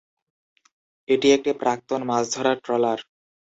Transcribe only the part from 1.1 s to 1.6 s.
এটি একটি